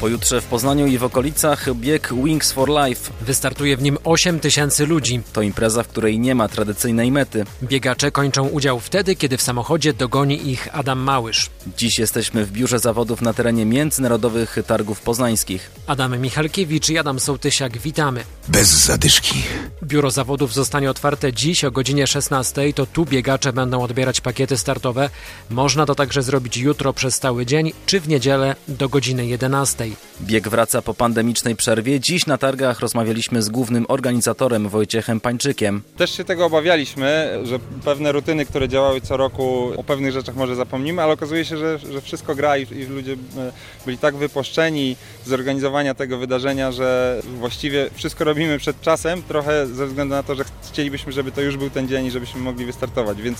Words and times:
Pojutrze 0.00 0.40
w 0.40 0.44
Poznaniu 0.44 0.86
i 0.86 0.98
w 0.98 1.04
okolicach 1.04 1.74
bieg 1.74 2.14
Wings 2.24 2.52
for 2.52 2.68
Life. 2.68 3.12
Wystartuje 3.20 3.76
w 3.76 3.82
nim 3.82 3.98
8 4.04 4.40
tysięcy 4.40 4.86
ludzi. 4.86 5.20
To 5.32 5.42
impreza, 5.42 5.82
w 5.82 5.88
której 5.88 6.18
nie 6.18 6.34
ma 6.34 6.48
tradycyjnej 6.48 7.12
mety. 7.12 7.44
Biegacze 7.62 8.10
kończą 8.10 8.48
udział 8.48 8.80
wtedy, 8.80 9.16
kiedy 9.16 9.36
w 9.36 9.42
samochodzie 9.42 9.92
dogoni 9.92 10.50
ich 10.50 10.68
Adam 10.72 10.98
Małysz. 10.98 11.50
Dziś 11.76 11.98
jesteśmy 11.98 12.44
w 12.44 12.52
biurze 12.52 12.78
zawodów 12.78 13.22
na 13.22 13.32
terenie 13.34 13.66
Międzynarodowych 13.66 14.56
Targów 14.66 15.00
Poznańskich. 15.00 15.70
Adam 15.86 16.18
Michalkiewicz 16.18 16.88
i 16.88 16.98
Adam 16.98 17.20
Sołtysiak, 17.20 17.78
witamy. 17.78 18.24
Bez 18.48 18.68
zadyszki. 18.68 19.42
Biuro 19.82 20.10
zawodów 20.10 20.54
zostanie 20.54 20.90
otwarte 20.90 21.32
dziś 21.32 21.64
o 21.64 21.70
godzinie 21.70 22.06
16. 22.06 22.72
To 22.72 22.86
tu 22.86 23.04
biegacze 23.04 23.52
będą 23.52 23.82
odbierać 23.82 24.20
pakiety 24.20 24.56
startowe. 24.56 25.10
Można 25.50 25.86
to 25.86 25.94
także 25.94 26.22
zrobić 26.22 26.56
jutro 26.56 26.92
przez 26.92 27.18
cały 27.18 27.46
dzień, 27.46 27.72
czy 27.86 28.00
w 28.00 28.08
niedzielę 28.08 28.56
do 28.68 28.88
godziny 28.88 29.26
11. 29.26 29.89
Bieg 30.20 30.48
wraca 30.48 30.82
po 30.82 30.94
pandemicznej 30.94 31.56
przerwie. 31.56 32.00
Dziś 32.00 32.26
na 32.26 32.38
targach 32.38 32.80
rozmawialiśmy 32.80 33.42
z 33.42 33.48
głównym 33.48 33.86
organizatorem 33.88 34.68
Wojciechem 34.68 35.20
Pańczykiem. 35.20 35.82
Też 35.96 36.16
się 36.16 36.24
tego 36.24 36.46
obawialiśmy, 36.46 37.38
że 37.44 37.58
pewne 37.84 38.12
rutyny, 38.12 38.46
które 38.46 38.68
działały 38.68 39.00
co 39.00 39.16
roku, 39.16 39.72
o 39.76 39.84
pewnych 39.84 40.12
rzeczach 40.12 40.36
może 40.36 40.56
zapomnimy, 40.56 41.02
ale 41.02 41.12
okazuje 41.12 41.44
się, 41.44 41.56
że, 41.56 41.78
że 41.78 42.00
wszystko 42.00 42.34
gra 42.34 42.56
i, 42.56 42.62
i 42.62 42.84
ludzie 42.84 43.12
e, 43.12 43.52
byli 43.86 43.98
tak 43.98 44.16
wypuszczeni 44.16 44.96
z 45.24 45.28
zorganizowania 45.28 45.94
tego 45.94 46.18
wydarzenia, 46.18 46.72
że 46.72 47.20
właściwie 47.38 47.90
wszystko 47.94 48.24
robimy 48.24 48.58
przed 48.58 48.80
czasem, 48.80 49.22
trochę 49.22 49.66
ze 49.66 49.86
względu 49.86 50.14
na 50.14 50.22
to, 50.22 50.34
że 50.34 50.44
chcielibyśmy, 50.72 51.12
żeby 51.12 51.32
to 51.32 51.40
już 51.40 51.56
był 51.56 51.70
ten 51.70 51.88
dzień 51.88 52.06
i 52.06 52.10
żebyśmy 52.10 52.40
mogli 52.40 52.66
wystartować. 52.66 53.22
Więc 53.22 53.38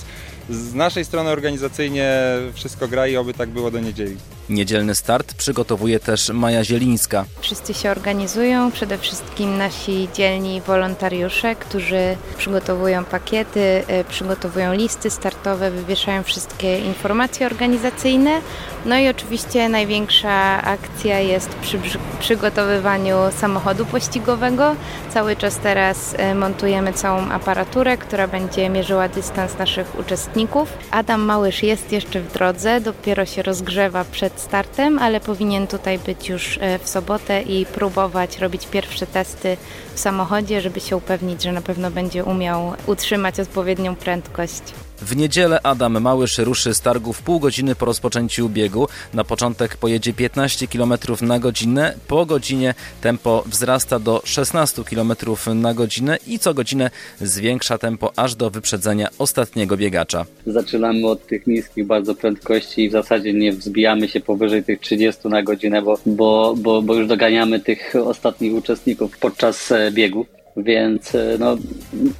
z 0.49 0.73
naszej 0.73 1.05
strony 1.05 1.29
organizacyjnie 1.29 2.19
wszystko 2.53 2.87
gra 2.87 3.07
i 3.07 3.15
oby 3.15 3.33
tak 3.33 3.49
było 3.49 3.71
do 3.71 3.79
niedzieli. 3.79 4.17
Niedzielny 4.49 4.95
start 4.95 5.33
przygotowuje 5.33 5.99
też 5.99 6.29
Maja 6.41 6.63
Zielińska. 6.63 7.25
Wszyscy 7.39 7.73
się 7.73 7.91
organizują, 7.91 8.71
przede 8.71 8.97
wszystkim 8.97 9.57
nasi 9.57 10.09
dzielni 10.13 10.61
wolontariusze, 10.61 11.55
którzy 11.55 12.17
przygotowują 12.37 13.03
pakiety, 13.05 13.59
y, 13.59 14.03
przygotowują 14.09 14.73
listy 14.73 15.09
startowe, 15.09 15.71
wywieszają 15.71 16.23
wszystkie 16.23 16.79
informacje 16.79 17.45
organizacyjne. 17.45 18.41
No 18.85 18.97
i 18.97 19.09
oczywiście 19.09 19.69
największa 19.69 20.61
akcja 20.61 21.19
jest 21.19 21.49
przy 21.49 21.79
przygotowywaniu 22.19 23.15
samochodu 23.37 23.85
pościgowego. 23.85 24.75
Cały 25.09 25.35
czas 25.35 25.57
teraz 25.57 26.13
y, 26.13 26.35
montujemy 26.35 26.93
całą 26.93 27.29
aparaturę, 27.29 27.97
która 27.97 28.27
będzie 28.27 28.69
mierzyła 28.69 29.07
dystans 29.09 29.57
naszych 29.57 29.99
uczestników. 29.99 30.73
Adam 30.91 31.21
Małysz 31.21 31.63
jest 31.63 31.91
jeszcze 31.91 32.21
w 32.21 32.33
drodze, 32.33 32.81
dopiero 32.81 33.25
się 33.25 33.41
rozgrzewa 33.43 34.05
przed 34.11 34.39
startem, 34.39 34.99
ale 34.99 35.19
powinien 35.19 35.67
tutaj 35.67 35.99
być 35.99 36.30
już 36.31 36.57
e, 36.61 36.79
w 36.79 36.89
sobotę 36.89 37.41
i 37.41 37.65
próbować 37.65 38.37
robić 38.37 38.67
pierwsze 38.67 39.07
testy 39.07 39.57
w 39.95 39.99
samochodzie, 39.99 40.61
żeby 40.61 40.79
się 40.79 40.97
upewnić, 40.97 41.43
że 41.43 41.51
na 41.51 41.61
pewno 41.61 41.91
będzie 41.91 42.23
umiał 42.23 42.73
utrzymać 42.87 43.39
odpowiednią 43.39 43.95
prędkość. 43.95 44.61
W 45.01 45.15
niedzielę 45.15 45.59
Adam 45.63 46.01
Małysz 46.01 46.37
ruszy 46.37 46.73
z 46.73 46.81
targów 46.81 47.21
pół 47.21 47.39
godziny 47.39 47.75
po 47.75 47.85
rozpoczęciu 47.85 48.49
biegu. 48.49 48.87
Na 49.13 49.23
początek 49.23 49.77
pojedzie 49.77 50.13
15 50.13 50.67
km 50.67 50.93
na 51.21 51.39
godzinę, 51.39 51.93
po 52.07 52.25
godzinie 52.25 52.73
tempo 53.01 53.43
wzrasta 53.47 53.99
do 53.99 54.21
16 54.25 54.83
km 54.83 55.13
na 55.55 55.73
godzinę 55.73 56.17
i 56.27 56.39
co 56.39 56.53
godzinę 56.53 56.89
zwiększa 57.21 57.77
tempo 57.77 58.11
aż 58.15 58.35
do 58.35 58.49
wyprzedzenia 58.49 59.09
ostatniego 59.17 59.77
biegacza. 59.77 60.25
Zaczynamy 60.45 61.07
od 61.07 61.27
tych 61.27 61.47
niskich 61.47 61.85
bardzo 61.85 62.15
prędkości 62.15 62.83
i 62.83 62.89
w 62.89 62.91
zasadzie 62.91 63.33
nie 63.33 63.51
wzbijamy 63.51 64.07
się 64.07 64.19
powyżej 64.19 64.63
tych 64.63 64.79
30 64.79 65.27
na 65.27 65.43
godzinę, 65.43 65.81
bo, 65.81 65.99
bo, 66.05 66.55
bo, 66.57 66.81
bo 66.81 66.95
już 66.95 67.07
doganiamy 67.07 67.59
tych 67.59 67.93
ostatnich 68.05 68.53
uczestników 68.53 69.17
podczas 69.17 69.71
e, 69.71 69.91
biegu. 69.91 70.25
Więc 70.57 71.15
e, 71.15 71.37
no, 71.39 71.57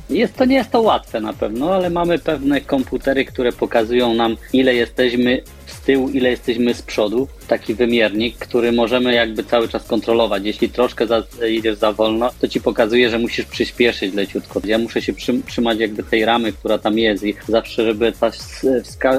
jest, 0.10 0.36
to 0.36 0.46
nie 0.46 0.56
jest 0.56 0.72
to 0.72 0.82
łatwe 0.82 1.22
na 1.22 1.34
pewno, 1.34 1.74
ale 1.74 1.90
mamy 1.90 2.20
pewne 2.20 2.62
komputery, 2.62 3.26
które 3.26 3.52
pokazują 3.52 4.14
nam, 4.14 4.38
ile 4.54 4.76
jesteśmy 4.76 5.42
z 5.66 5.82
tyłu, 5.82 6.10
ile 6.10 6.30
jesteśmy 6.30 6.74
z 6.74 6.82
przodu. 6.82 7.28
Taki 7.52 7.76
wymiernik, 7.76 8.38
który 8.38 8.72
możemy 8.72 9.14
jakby 9.14 9.44
cały 9.44 9.68
czas 9.68 9.84
kontrolować. 9.84 10.44
Jeśli 10.46 10.70
troszkę 10.70 11.08
za, 11.08 11.24
idziesz 11.50 11.76
za 11.76 11.92
wolno, 11.92 12.32
to 12.42 12.48
ci 12.48 12.62
pokazuje, 12.62 13.10
że 13.10 13.20
musisz 13.20 13.46
przyspieszyć 13.46 14.14
leciutko. 14.14 14.62
Ja 14.64 14.78
muszę 14.78 15.02
się 15.02 15.14
przy, 15.14 15.42
trzymać 15.48 15.80
jakby 15.80 16.04
tej 16.04 16.26
ramy, 16.26 16.52
która 16.52 16.78
tam 16.78 16.98
jest 16.98 17.24
i 17.24 17.36
zawsze, 17.48 17.86
żeby 17.86 18.12
ta 18.12 18.32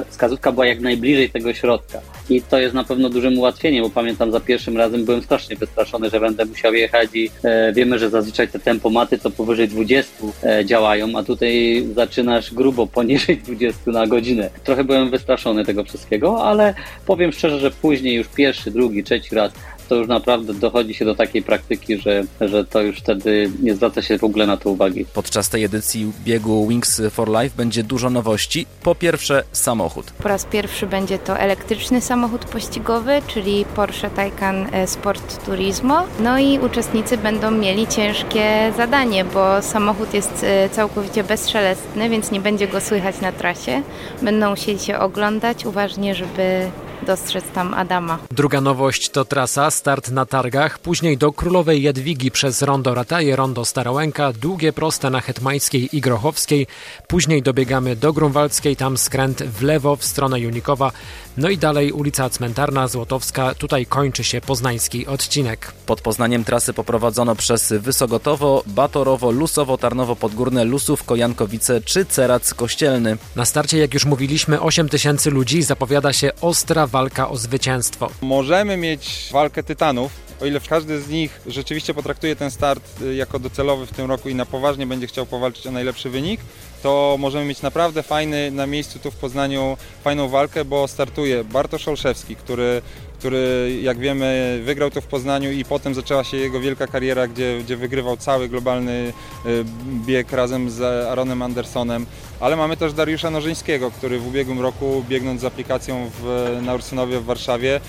wskazówka 0.09 0.51
była 0.51 0.65
jak 0.65 0.79
najbliżej 0.79 1.29
tego 1.29 1.53
środka. 1.53 2.01
I 2.29 2.41
to 2.41 2.59
jest 2.59 2.75
na 2.75 2.83
pewno 2.83 3.09
dużym 3.09 3.37
ułatwieniem, 3.37 3.83
bo 3.83 3.89
pamiętam 3.89 4.31
za 4.31 4.39
pierwszym 4.39 4.77
razem 4.77 5.05
byłem 5.05 5.21
strasznie 5.21 5.55
wystraszony, 5.55 6.09
że 6.09 6.19
będę 6.19 6.45
musiał 6.45 6.73
jechać 6.73 7.09
i 7.13 7.29
e, 7.43 7.73
wiemy, 7.73 7.99
że 7.99 8.09
zazwyczaj 8.09 8.47
te 8.47 8.59
tempomaty 8.59 9.17
to 9.17 9.29
powyżej 9.29 9.67
20 9.67 10.11
e, 10.43 10.65
działają, 10.65 11.07
a 11.17 11.23
tutaj 11.23 11.85
zaczynasz 11.95 12.53
grubo 12.53 12.87
poniżej 12.87 13.37
20 13.37 13.91
na 13.91 14.07
godzinę. 14.07 14.49
Trochę 14.63 14.83
byłem 14.83 15.09
wystraszony 15.09 15.65
tego 15.65 15.83
wszystkiego, 15.83 16.43
ale 16.43 16.73
powiem 17.05 17.31
szczerze, 17.31 17.59
że 17.59 17.71
później 17.71 18.15
już 18.15 18.22
pierwszy, 18.27 18.71
drugi, 18.71 19.03
trzeci 19.03 19.35
raz 19.35 19.51
to 19.89 19.95
już 19.95 20.07
naprawdę 20.07 20.53
dochodzi 20.53 20.93
się 20.93 21.05
do 21.05 21.15
takiej 21.15 21.43
praktyki, 21.43 21.97
że, 21.97 22.23
że 22.41 22.65
to 22.65 22.81
już 22.81 22.97
wtedy 22.97 23.51
nie 23.61 23.75
zwraca 23.75 24.01
się 24.01 24.17
w 24.17 24.23
ogóle 24.23 24.47
na 24.47 24.57
to 24.57 24.69
uwagi. 24.69 25.05
Podczas 25.13 25.49
tej 25.49 25.63
edycji 25.63 26.11
biegu 26.25 26.67
Wings 26.67 27.01
for 27.11 27.29
Life 27.29 27.57
będzie 27.57 27.83
dużo 27.83 28.09
nowości. 28.09 28.65
Po 28.83 28.95
pierwsze 28.95 29.43
samochód. 29.51 30.11
Po 30.11 30.29
raz 30.29 30.45
pierwszy 30.45 30.87
będzie 30.87 31.19
to 31.19 31.37
elektryczny 31.37 32.01
samochód 32.01 32.45
pościgowy, 32.45 33.21
czyli 33.27 33.65
Porsche 33.75 34.09
Taycan 34.09 34.67
e, 34.71 34.87
Sport 34.87 35.45
Turismo. 35.45 36.03
No 36.19 36.39
i 36.39 36.59
uczestnicy 36.59 37.17
będą 37.17 37.51
mieli 37.51 37.87
ciężkie 37.87 38.73
zadanie, 38.77 39.25
bo 39.25 39.61
samochód 39.61 40.13
jest 40.13 40.43
e, 40.43 40.69
całkowicie 40.69 41.23
bezszelestny, 41.23 42.09
więc 42.09 42.31
nie 42.31 42.39
będzie 42.39 42.67
go 42.67 42.81
słychać 42.81 43.21
na 43.21 43.31
trasie. 43.31 43.81
Będą 44.21 44.49
musieli 44.49 44.79
się 44.79 44.99
oglądać 44.99 45.65
uważnie, 45.65 46.15
żeby 46.15 46.69
dostrzec 47.03 47.45
tam 47.53 47.73
Adama. 47.73 48.17
Druga 48.31 48.61
nowość 48.61 49.09
to 49.09 49.25
trasa, 49.25 49.71
start 49.71 50.09
na 50.11 50.25
targach, 50.25 50.79
później 50.79 51.17
do 51.17 51.31
Królowej 51.31 51.81
Jadwigi 51.81 52.31
przez 52.31 52.61
Rondo 52.61 52.95
Rataje, 52.95 53.35
Rondo 53.35 53.65
Starołęka, 53.65 54.33
długie 54.33 54.73
proste 54.73 55.09
na 55.09 55.21
Hetmańskiej 55.21 55.95
i 55.97 56.01
Grochowskiej, 56.01 56.67
później 57.07 57.41
dobiegamy 57.41 57.95
do 57.95 58.13
Grunwaldzkiej, 58.13 58.75
tam 58.75 58.97
skręt 58.97 59.43
w 59.43 59.61
lewo 59.61 59.95
w 59.95 60.05
stronę 60.05 60.39
Junikowa, 60.39 60.91
no 61.37 61.49
i 61.49 61.57
dalej 61.57 61.91
ulica 61.91 62.29
Cmentarna, 62.29 62.87
Złotowska, 62.87 63.55
tutaj 63.55 63.85
kończy 63.85 64.23
się 64.23 64.41
poznański 64.41 65.07
odcinek. 65.07 65.73
Pod 65.85 66.01
Poznaniem 66.01 66.43
trasy 66.43 66.73
poprowadzono 66.73 67.35
przez 67.35 67.73
Wysogotowo, 67.73 68.63
Batorowo, 68.65 69.31
Lusowo, 69.31 69.77
Tarnowo 69.77 70.15
Podgórne, 70.15 70.63
Lusów, 70.63 71.03
Kojankowice 71.03 71.81
czy 71.81 72.05
Cerac 72.05 72.53
Kościelny. 72.53 73.17
Na 73.35 73.45
starcie, 73.45 73.77
jak 73.77 73.93
już 73.93 74.05
mówiliśmy, 74.05 74.61
8 74.61 74.89
tysięcy 74.89 75.31
ludzi, 75.31 75.63
zapowiada 75.63 76.13
się 76.13 76.31
ostra 76.41 76.87
walka 76.93 77.29
o 77.29 77.37
zwycięstwo. 77.37 78.09
Możemy 78.21 78.77
mieć 78.77 79.29
walkę 79.31 79.63
tytanów, 79.63 80.11
o 80.41 80.45
ile 80.45 80.59
każdy 80.59 81.01
z 81.01 81.09
nich 81.09 81.41
rzeczywiście 81.47 81.93
potraktuje 81.93 82.35
ten 82.35 82.51
start 82.51 83.01
y, 83.01 83.15
jako 83.15 83.39
docelowy 83.39 83.85
w 83.85 83.91
tym 83.91 84.05
roku 84.05 84.29
i 84.29 84.35
na 84.35 84.45
poważnie 84.45 84.87
będzie 84.87 85.07
chciał 85.07 85.25
powalczyć 85.25 85.67
o 85.67 85.71
najlepszy 85.71 86.09
wynik, 86.09 86.41
to 86.83 87.15
możemy 87.19 87.45
mieć 87.45 87.61
naprawdę 87.61 88.03
fajny 88.03 88.51
na 88.51 88.67
miejscu 88.67 88.99
tu 88.99 89.11
w 89.11 89.15
Poznaniu 89.15 89.77
fajną 90.03 90.29
walkę, 90.29 90.65
bo 90.65 90.87
startuje 90.87 91.43
Bartosz 91.43 91.87
Olszewski, 91.87 92.35
który 92.35 92.81
który 93.23 93.79
jak 93.81 93.99
wiemy 93.99 94.59
wygrał 94.63 94.91
to 94.91 95.01
w 95.01 95.07
Poznaniu 95.07 95.51
i 95.51 95.65
potem 95.65 95.93
zaczęła 95.93 96.23
się 96.23 96.37
jego 96.37 96.59
wielka 96.59 96.87
kariera, 96.87 97.27
gdzie, 97.27 97.59
gdzie 97.63 97.77
wygrywał 97.77 98.17
cały 98.17 98.49
globalny 98.49 99.13
y, 99.45 99.65
bieg 100.05 100.31
razem 100.31 100.69
z 100.69 100.81
Aaronem 100.81 101.41
Andersonem. 101.41 102.05
Ale 102.39 102.55
mamy 102.55 102.77
też 102.77 102.93
Dariusza 102.93 103.29
Nożyńskiego, 103.29 103.91
który 103.91 104.19
w 104.19 104.27
ubiegłym 104.27 104.61
roku 104.61 105.05
biegnąc 105.09 105.41
z 105.41 105.45
aplikacją 105.45 106.09
w, 106.19 106.47
na 106.61 106.73
Ursynowie 106.75 107.19
w 107.19 107.25
Warszawie 107.25 107.79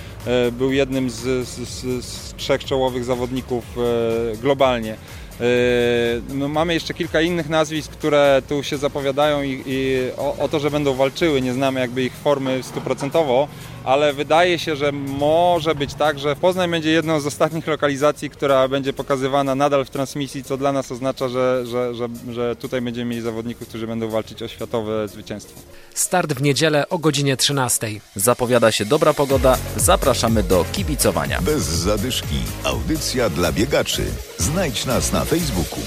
y, 0.48 0.52
był 0.52 0.72
jednym 0.72 1.10
z, 1.10 1.48
z, 1.48 2.04
z 2.04 2.34
trzech 2.34 2.64
czołowych 2.64 3.04
zawodników 3.04 3.64
y, 4.34 4.36
globalnie. 4.36 4.96
No, 6.28 6.48
mamy 6.48 6.74
jeszcze 6.74 6.94
kilka 6.94 7.20
innych 7.20 7.48
nazwisk, 7.48 7.92
które 7.92 8.42
tu 8.48 8.62
się 8.62 8.76
zapowiadają 8.76 9.42
i, 9.42 9.62
i 9.66 9.98
o, 10.16 10.36
o, 10.38 10.48
to, 10.48 10.60
że 10.60 10.70
będą 10.70 10.94
walczyły. 10.94 11.40
Nie 11.40 11.52
znamy 11.52 11.80
jakby 11.80 12.02
ich 12.02 12.12
formy 12.12 12.62
stuprocentowo, 12.62 13.48
ale 13.84 14.12
wydaje 14.12 14.58
się, 14.58 14.76
że 14.76 14.92
może 14.92 15.74
być 15.74 15.94
tak, 15.94 16.18
że 16.18 16.36
Poznań 16.36 16.70
będzie 16.70 16.90
jedną 16.90 17.20
z 17.20 17.26
ostatnich 17.26 17.66
lokalizacji, 17.66 18.30
która 18.30 18.68
będzie 18.68 18.92
pokazywana 18.92 19.54
nadal 19.54 19.84
w 19.84 19.90
transmisji, 19.90 20.44
co 20.44 20.56
dla 20.56 20.72
nas 20.72 20.92
oznacza, 20.92 21.28
że, 21.28 21.66
że, 21.66 21.94
że, 21.94 22.08
że 22.32 22.56
tutaj 22.56 22.80
będziemy 22.80 23.10
mieli 23.10 23.22
zawodników, 23.22 23.68
którzy 23.68 23.86
będą 23.86 24.08
walczyć 24.08 24.42
o 24.42 24.48
światowe 24.48 25.08
zwycięstwo. 25.08 25.60
Start 25.94 26.32
w 26.32 26.42
niedzielę 26.42 26.88
o 26.88 26.98
godzinie 26.98 27.36
13. 27.36 27.88
Zapowiada 28.16 28.72
się 28.72 28.84
dobra 28.84 29.14
pogoda. 29.14 29.58
Zapraszamy 29.76 30.42
do 30.42 30.64
kibicowania. 30.72 31.40
Bez 31.42 31.62
zadyszki. 31.62 32.36
Audycja 32.64 33.30
dla 33.30 33.52
biegaczy. 33.52 34.02
Znajdź 34.44 34.84
nas 34.84 35.12
na 35.12 35.24
Facebooku. 35.24 35.80